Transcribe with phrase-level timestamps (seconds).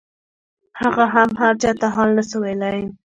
[0.81, 2.81] هغه هم هرچا ته حال نسو ويلاى.